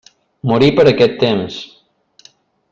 Morí 0.51 0.69
per 0.79 0.85
aquest 0.93 1.13
temps. 1.25 1.61